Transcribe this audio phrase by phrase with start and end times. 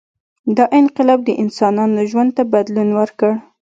[0.57, 3.31] •دا انقلاب د انسانانو ژوند ته بدلون ورکړ.